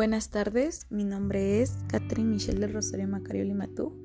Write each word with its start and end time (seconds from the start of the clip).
Buenas 0.00 0.30
tardes, 0.30 0.86
mi 0.88 1.04
nombre 1.04 1.60
es 1.60 1.76
Catherine 1.88 2.30
Michelle 2.30 2.58
del 2.58 2.72
Rosario 2.72 3.06
Macario 3.06 3.44
Limatú, 3.44 4.02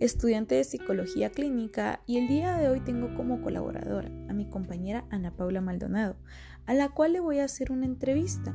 estudiante 0.00 0.56
de 0.56 0.64
Psicología 0.64 1.30
Clínica 1.30 2.02
y 2.04 2.16
el 2.16 2.26
día 2.26 2.56
de 2.56 2.68
hoy 2.68 2.80
tengo 2.80 3.14
como 3.14 3.40
colaboradora 3.42 4.08
a 4.28 4.32
mi 4.32 4.50
compañera 4.50 5.06
Ana 5.08 5.36
Paula 5.36 5.60
Maldonado, 5.60 6.16
a 6.64 6.74
la 6.74 6.88
cual 6.88 7.12
le 7.12 7.20
voy 7.20 7.38
a 7.38 7.44
hacer 7.44 7.70
una 7.70 7.86
entrevista, 7.86 8.50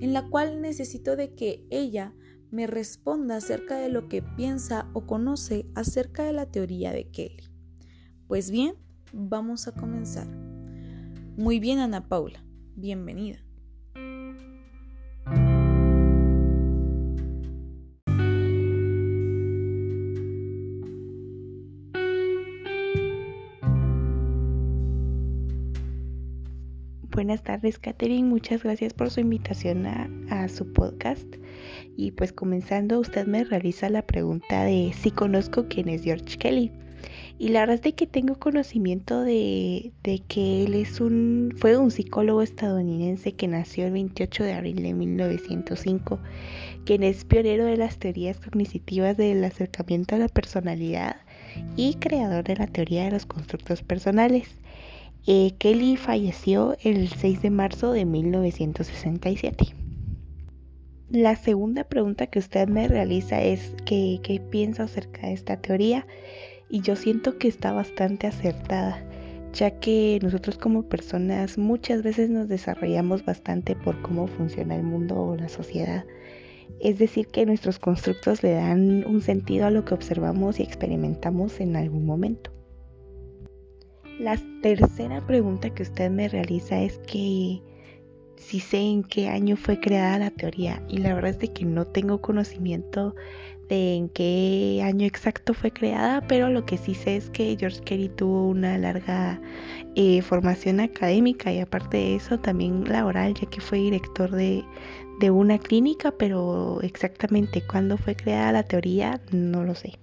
en 0.00 0.12
la 0.12 0.28
cual 0.30 0.60
necesito 0.60 1.14
de 1.14 1.36
que 1.36 1.64
ella 1.70 2.12
me 2.50 2.66
responda 2.66 3.36
acerca 3.36 3.76
de 3.76 3.88
lo 3.88 4.08
que 4.08 4.20
piensa 4.20 4.90
o 4.94 5.06
conoce 5.06 5.64
acerca 5.76 6.24
de 6.24 6.32
la 6.32 6.46
teoría 6.46 6.90
de 6.90 7.08
Kelly. 7.12 7.44
Pues 8.26 8.50
bien, 8.50 8.74
vamos 9.12 9.68
a 9.68 9.72
comenzar. 9.76 10.26
Muy 11.36 11.60
bien, 11.60 11.78
Ana 11.78 12.08
Paula, 12.08 12.44
bienvenida. 12.74 13.43
Buenas 27.14 27.44
tardes, 27.44 27.78
Katherine. 27.78 28.28
Muchas 28.28 28.64
gracias 28.64 28.92
por 28.92 29.08
su 29.08 29.20
invitación 29.20 29.86
a, 29.86 30.48
su 30.48 30.72
podcast. 30.72 31.36
Y 31.96 32.10
pues 32.10 32.32
comenzando, 32.32 32.98
usted 32.98 33.24
me 33.28 33.44
realiza 33.44 33.88
la 33.88 34.02
pregunta 34.02 34.64
de 34.64 34.92
si 35.00 35.12
conozco 35.12 35.68
quién 35.68 35.88
es 35.88 36.02
George 36.02 36.36
Kelly. 36.36 36.72
Y 37.38 37.50
la 37.50 37.60
verdad 37.60 37.86
es 37.86 37.94
que 37.94 38.08
tengo 38.08 38.40
conocimiento 38.40 39.20
de, 39.20 39.92
de, 40.02 40.22
que 40.26 40.64
él 40.64 40.74
es 40.74 41.00
un, 41.00 41.54
fue 41.56 41.76
un 41.76 41.92
psicólogo 41.92 42.42
estadounidense 42.42 43.30
que 43.30 43.46
nació 43.46 43.86
el 43.86 43.92
28 43.92 44.42
de 44.42 44.52
abril 44.54 44.82
de 44.82 44.94
1905, 44.94 46.18
quien 46.84 47.04
es 47.04 47.24
pionero 47.24 47.64
de 47.66 47.76
las 47.76 47.96
teorías 47.98 48.40
cognitivas 48.40 49.16
del 49.16 49.44
acercamiento 49.44 50.16
a 50.16 50.18
la 50.18 50.28
personalidad 50.28 51.18
y 51.76 51.94
creador 51.94 52.42
de 52.42 52.56
la 52.56 52.66
teoría 52.66 53.04
de 53.04 53.12
los 53.12 53.24
constructos 53.24 53.84
personales. 53.84 54.56
Eh, 55.26 55.54
Kelly 55.56 55.96
falleció 55.96 56.76
el 56.82 57.08
6 57.08 57.40
de 57.40 57.48
marzo 57.48 57.92
de 57.92 58.04
1967. 58.04 59.74
La 61.08 61.34
segunda 61.36 61.84
pregunta 61.84 62.26
que 62.26 62.40
usted 62.40 62.68
me 62.68 62.88
realiza 62.88 63.40
es 63.40 63.74
¿qué, 63.86 64.20
qué 64.22 64.38
pienso 64.38 64.82
acerca 64.82 65.26
de 65.26 65.32
esta 65.32 65.56
teoría? 65.56 66.06
Y 66.68 66.82
yo 66.82 66.94
siento 66.94 67.38
que 67.38 67.48
está 67.48 67.72
bastante 67.72 68.26
acertada, 68.26 69.02
ya 69.54 69.70
que 69.70 70.18
nosotros 70.22 70.58
como 70.58 70.82
personas 70.90 71.56
muchas 71.56 72.02
veces 72.02 72.28
nos 72.28 72.48
desarrollamos 72.48 73.24
bastante 73.24 73.76
por 73.76 74.02
cómo 74.02 74.26
funciona 74.26 74.76
el 74.76 74.82
mundo 74.82 75.16
o 75.16 75.36
la 75.36 75.48
sociedad. 75.48 76.04
Es 76.80 76.98
decir, 76.98 77.28
que 77.28 77.46
nuestros 77.46 77.78
constructos 77.78 78.42
le 78.42 78.52
dan 78.52 79.06
un 79.06 79.22
sentido 79.22 79.64
a 79.64 79.70
lo 79.70 79.86
que 79.86 79.94
observamos 79.94 80.60
y 80.60 80.64
experimentamos 80.64 81.60
en 81.60 81.76
algún 81.76 82.04
momento. 82.04 82.53
La 84.18 84.38
tercera 84.62 85.26
pregunta 85.26 85.70
que 85.70 85.82
usted 85.82 86.08
me 86.08 86.28
realiza 86.28 86.80
es 86.80 86.98
que 86.98 87.60
si 88.36 88.60
sé 88.60 88.78
en 88.78 89.02
qué 89.02 89.28
año 89.28 89.56
fue 89.56 89.80
creada 89.80 90.18
la 90.18 90.30
teoría 90.30 90.82
y 90.88 90.98
la 90.98 91.14
verdad 91.14 91.30
es 91.30 91.38
de 91.40 91.52
que 91.52 91.64
no 91.64 91.84
tengo 91.84 92.20
conocimiento 92.20 93.16
de 93.68 93.96
en 93.96 94.08
qué 94.10 94.82
año 94.84 95.06
exacto 95.06 95.52
fue 95.52 95.72
creada, 95.72 96.20
pero 96.28 96.48
lo 96.48 96.64
que 96.64 96.76
sí 96.76 96.94
sé 96.94 97.16
es 97.16 97.28
que 97.30 97.56
George 97.58 97.80
Kelly 97.80 98.08
tuvo 98.08 98.48
una 98.48 98.78
larga 98.78 99.40
eh, 99.96 100.22
formación 100.22 100.78
académica 100.78 101.52
y 101.52 101.60
aparte 101.60 101.96
de 101.96 102.14
eso 102.16 102.38
también 102.38 102.84
laboral, 102.84 103.34
ya 103.34 103.48
que 103.48 103.60
fue 103.60 103.78
director 103.78 104.30
de, 104.30 104.64
de 105.18 105.30
una 105.30 105.58
clínica, 105.58 106.12
pero 106.12 106.80
exactamente 106.82 107.62
cuándo 107.66 107.96
fue 107.96 108.14
creada 108.14 108.52
la 108.52 108.62
teoría 108.62 109.20
no 109.32 109.64
lo 109.64 109.74
sé. 109.74 109.98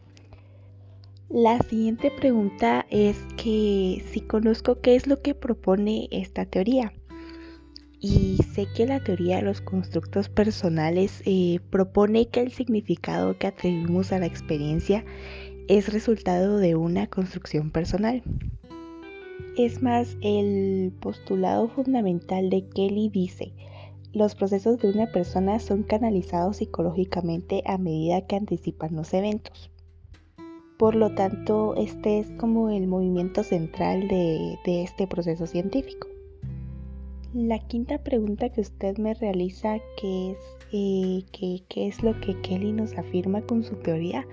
La 1.34 1.59
siguiente 1.59 2.12
pregunta 2.12 2.86
es 2.90 3.18
que 3.38 4.03
si 4.12 4.19
conozco 4.19 4.81
qué 4.81 4.96
es 4.96 5.08
lo 5.08 5.22
que 5.22 5.34
propone 5.34 6.09
esta 6.12 6.46
teoría. 6.46 6.92
Y 8.02 8.36
sé 8.53 8.68
que 8.75 8.86
la 8.86 9.02
teoría 9.02 9.38
de 9.38 9.44
los 9.44 9.62
constructos 9.62 10.28
personales 10.28 11.24
eh, 11.25 11.62
propone 11.70 12.28
que 12.28 12.41
el 12.41 12.52
significado 12.52 13.38
que 13.38 13.47
atribuimos 13.47 14.12
a 14.12 14.20
la 14.20 14.25
experiencia 14.25 15.06
es 15.70 15.94
resultado 15.94 16.58
de 16.58 16.75
una 16.75 17.08
construcción 17.08 17.72
personal. 17.72 18.24
Es 19.56 19.81
más, 19.81 20.18
el 20.22 20.91
postulado 21.00 21.70
fundamental 21.70 22.50
de 22.50 22.68
Kelly 22.68 23.08
dice, 23.08 23.53
los 24.12 24.36
procesos 24.36 24.80
de 24.80 24.90
una 24.90 25.08
persona 25.14 25.59
son 25.59 25.84
canalizados 25.84 26.58
psicológicamente 26.58 27.64
a 27.66 27.78
medida 27.78 28.28
que 28.28 28.36
anticipan 28.36 28.97
los 28.97 29.14
eventos. 29.14 29.72
Por 30.81 30.96
lo 30.96 31.12
tanto, 31.12 31.75
este 31.75 32.18
es 32.18 32.31
como 32.40 32.72
el 32.72 32.88
movimiento 32.88 33.44
central 33.44 34.08
de, 34.08 34.58
este 34.66 35.06
proceso 35.06 35.46
científico. 35.46 36.08
La 37.36 37.59
quinta 37.59 38.00
pregunta 38.00 38.50
que 38.50 38.62
usted 38.62 38.97
me 38.97 39.14
realiza, 39.14 39.75
es 39.75 40.38
eh, 40.72 41.24
¿qué, 41.31 41.88
es 41.88 42.02
lo 42.02 42.20
que 42.20 42.36
Kelly 42.41 42.72
nos 42.72 42.97
afirma 42.97 43.44
con 43.44 43.64
su 43.64 43.75
teoría? 43.75 44.25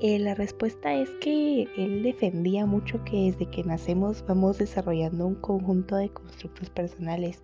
Eh, 0.00 0.20
la 0.20 0.34
respuesta 0.36 0.94
es 0.94 1.10
que 1.20 1.66
él 1.76 2.04
defendía 2.04 2.66
mucho 2.66 3.02
que 3.04 3.32
desde 3.32 3.46
que 3.50 3.64
nacemos 3.64 4.24
vamos 4.28 4.58
desarrollando 4.58 5.26
un 5.26 5.34
conjunto 5.34 5.96
de 5.96 6.08
constructos 6.10 6.70
personales 6.70 7.42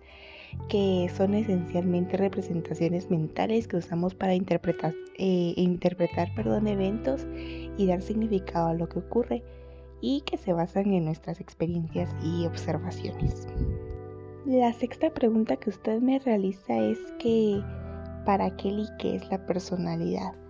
que 0.69 1.11
son 1.17 1.33
esencialmente 1.33 2.15
representaciones 2.15 3.11
mentales 3.11 3.67
que 3.67 3.75
usamos 3.75 4.15
para 4.15 4.35
interpretar, 4.35 4.93
eh, 5.17 5.53
eventos 5.57 7.27
y 7.77 7.87
dar 7.87 8.01
significado 8.01 8.67
a 8.67 8.73
lo 8.73 8.87
que 8.87 8.99
ocurre 8.99 9.43
y 9.99 10.21
que 10.21 10.37
se 10.37 10.53
basan 10.53 10.93
en 10.93 11.03
nuestras 11.03 11.41
experiencias 11.41 12.15
y 12.23 12.45
observaciones. 12.45 13.47
La 14.45 14.71
sexta 14.71 15.13
pregunta 15.13 15.57
que 15.57 15.71
usted 15.71 15.99
me 15.99 16.19
realiza 16.19 16.77
es 16.77 16.99
que 17.19 17.61
para 18.25 18.55
Kelly 18.55 18.87
qué 18.97 19.15
es 19.15 19.29
la 19.29 19.45
personalidad. 19.45 20.44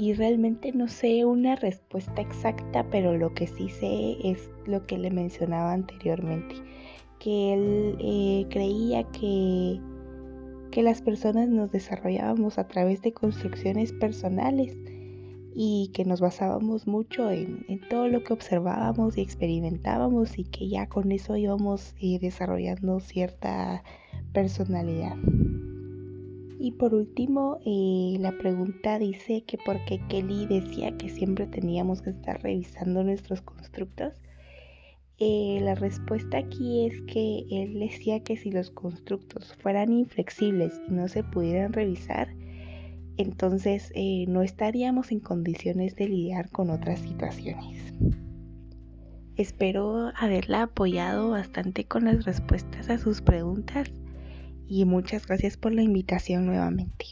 Y 0.00 0.14
realmente 0.14 0.72
no 0.72 0.88
sé 0.88 1.26
una 1.26 1.56
respuesta 1.56 2.22
exacta, 2.22 2.86
pero 2.90 3.18
lo 3.18 3.34
que 3.34 3.46
sí 3.46 3.68
sé 3.68 4.16
es 4.24 4.50
lo 4.64 4.86
que 4.86 4.96
le 4.96 5.10
mencionaba 5.10 5.74
anteriormente 5.74 6.54
que 7.20 7.52
él 7.52 7.96
eh, 8.00 8.46
creía 8.50 9.04
que, 9.12 9.78
que 10.70 10.82
las 10.82 11.02
personas 11.02 11.48
nos 11.48 11.70
desarrollábamos 11.70 12.58
a 12.58 12.66
través 12.66 13.02
de 13.02 13.12
construcciones 13.12 13.92
personales 13.92 14.76
y 15.54 15.90
que 15.92 16.04
nos 16.04 16.20
basábamos 16.20 16.86
mucho 16.86 17.30
en, 17.30 17.66
todo 17.90 18.08
lo 18.08 18.24
que 18.24 18.32
observábamos 18.32 19.18
y 19.18 19.20
experimentábamos 19.20 20.38
y 20.38 20.44
que 20.44 20.68
ya 20.68 20.88
con 20.88 21.12
eso 21.12 21.36
íbamos 21.36 21.94
eh, 22.00 22.18
desarrollando 22.18 23.00
cierta 23.00 23.84
personalidad. 24.32 25.16
Y 26.60 26.72
por 26.72 26.94
último, 26.94 27.58
eh, 27.64 28.18
la 28.20 28.32
pregunta 28.38 28.98
dice 28.98 29.42
que 29.42 29.58
por 29.58 29.84
qué 29.86 29.98
Kelly 30.08 30.46
decía 30.46 30.96
que 30.96 31.08
siempre 31.08 31.46
teníamos 31.46 32.02
que 32.02 32.10
estar 32.10 32.40
revisando 32.42 33.02
nuestros 33.02 33.40
constructos 33.40 34.12
eh, 35.22 35.60
la 35.60 35.74
respuesta 35.74 36.38
aquí 36.38 36.86
es 36.86 37.02
que 37.02 37.44
él 37.50 37.78
decía 37.78 38.20
que 38.20 38.38
si 38.38 38.50
los 38.50 38.70
constructos 38.70 39.54
fueran 39.60 39.92
inflexibles 39.92 40.80
y 40.88 40.92
no 40.92 41.08
se 41.08 41.22
pudieran 41.22 41.74
revisar, 41.74 42.34
entonces 43.18 43.92
eh, 43.94 44.24
no 44.28 44.40
estaríamos 44.40 45.12
en 45.12 45.20
condiciones 45.20 45.94
de 45.94 46.08
lidiar 46.08 46.48
con 46.48 46.70
otras 46.70 47.00
situaciones. 47.00 47.92
Espero 49.36 50.10
haberla 50.16 50.62
apoyado 50.62 51.28
bastante 51.28 51.84
con 51.84 52.06
las 52.06 52.24
respuestas 52.24 52.88
a 52.88 52.96
sus 52.96 53.20
preguntas 53.20 53.92
y 54.70 54.84
muchas 54.84 55.26
gracias 55.26 55.56
por 55.56 55.72
la 55.72 55.82
invitación 55.82 56.46
nuevamente. 56.46 57.06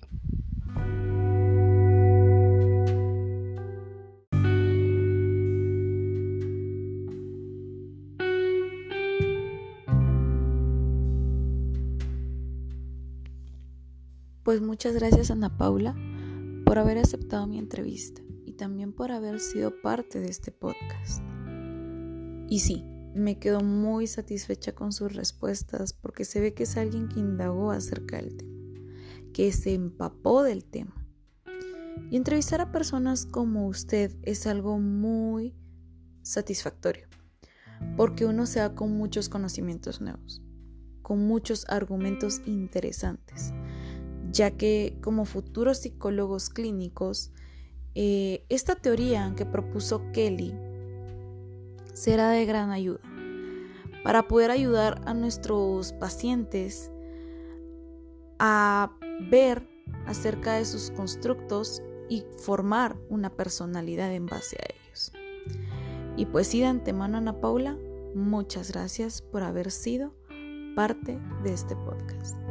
Pues 14.45 14.63
muchas 14.63 14.95
gracias 14.95 15.33
Ana 15.33 15.59
Paula 15.59 15.97
por 16.65 16.79
haber 16.79 16.97
aceptado 16.99 17.49
mi 17.49 17.59
entrevista 17.59 18.23
y 18.47 18.53
también 18.53 18.93
por 18.93 19.11
haber 19.11 19.41
sido 19.41 19.83
parte 19.83 20.21
de 20.21 20.29
este 20.29 20.53
podcast. 20.53 21.23
Y 22.49 22.61
sí, 22.61 22.85
me 23.19 23.39
quedo 23.39 23.61
muy 23.61 24.07
satisfecha 24.07 24.75
con 24.75 24.93
sus 24.93 25.15
respuestas 25.15 25.93
porque 25.93 26.25
se 26.25 26.41
ve 26.41 26.55
que 26.55 26.65
es 26.65 26.77
alguien 26.77 27.09
que 27.09 27.21
indagó 27.21 27.71
acerca 27.71 28.17
del 28.17 28.37
tema, 28.37 28.57
que 29.33 29.53
se 29.53 29.75
empapó 29.75 30.43
del 30.43 30.65
tema. 30.65 30.95
Y 32.11 32.17
entrevistar 32.17 32.61
a 32.61 32.73
personas 32.73 33.27
como 33.27 33.67
usted 33.67 34.17
es 34.23 34.47
algo 34.47 34.79
muy 34.79 35.55
satisfactorio, 36.23 37.07
porque 37.97 38.25
uno 38.25 38.47
se 38.47 38.61
da 38.61 38.75
con 38.75 38.93
muchos 38.93 39.29
conocimientos 39.29 40.01
nuevos, 40.01 40.43
con 41.03 41.27
muchos 41.27 41.69
argumentos 41.69 42.41
interesantes 42.47 43.53
ya 44.33 44.51
que 44.53 44.99
como 45.03 45.25
futuros 45.25 45.79
psicólogos 45.79 46.51
clínicos, 46.51 47.33
eh, 47.95 48.45
esta 48.49 48.75
teoría 48.75 49.33
que 49.37 49.47
propuso 49.47 50.03
Kelly 50.13 50.55
será 51.93 52.31
de 52.31 52.47
gran 52.47 52.71
ayuda 52.71 53.01
para 54.03 54.29
poder 54.29 54.51
ayudar 54.51 55.01
a 55.07 55.15
nuestros 55.15 55.93
pacientes 55.95 56.91
a 58.39 58.93
ver 59.31 59.67
acerca 60.07 60.55
de 60.55 60.65
sus 60.65 60.91
constructos 60.91 61.83
y 62.09 62.25
formar 62.39 62.97
una 63.09 63.31
personalidad 63.31 64.13
en 64.13 64.27
base 64.27 64.57
a 64.57 64.67
ellos. 64.75 65.13
Y 66.17 66.27
pues 66.27 66.49
sí, 66.49 66.61
de 66.61 66.67
antemano, 66.67 67.19
Ana 67.19 67.41
Paula, 67.41 67.77
muchas 68.15 68.73
gracias 68.73 69.23
por 69.23 69.43
haber 69.43 69.71
sido 69.71 70.15
parte 70.75 71.19
de 71.43 71.53
este 71.53 71.77
podcast. 71.77 72.48